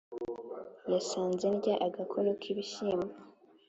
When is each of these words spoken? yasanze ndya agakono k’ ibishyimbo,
yasanze 0.91 1.45
ndya 1.55 1.73
agakono 1.87 2.29
k’ 2.39 2.43
ibishyimbo, 2.51 3.11